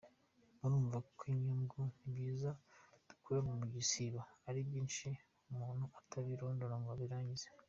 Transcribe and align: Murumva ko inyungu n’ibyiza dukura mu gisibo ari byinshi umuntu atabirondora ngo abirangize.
Murumva 0.59 0.97
ko 1.17 1.23
inyungu 1.33 1.79
n’ibyiza 1.99 2.49
dukura 3.07 3.39
mu 3.47 3.53
gisibo 3.75 4.19
ari 4.47 4.59
byinshi 4.67 5.07
umuntu 5.51 5.85
atabirondora 5.99 6.75
ngo 6.79 6.89
abirangize. 6.95 7.47